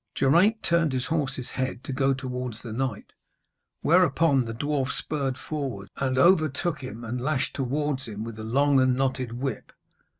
[0.15, 3.13] Geraint turned his horse's head to go towards the knight,
[3.83, 8.79] whereupon the dwarf spurred forward and overtook him and lashed towards him with the long
[8.81, 9.71] and knotted whip.